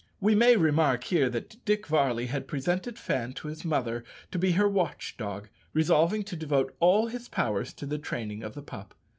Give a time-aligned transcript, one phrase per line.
[0.19, 4.53] We may remark here that Dick Varley had presented Fan to his mother to be
[4.53, 8.95] her watch dog, resolving to devote all his powers to the training of the pup.